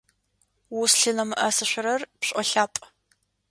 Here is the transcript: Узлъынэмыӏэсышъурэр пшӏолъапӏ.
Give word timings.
Узлъынэмыӏэсышъурэр 0.79 2.01
пшӏолъапӏ. 2.19 2.81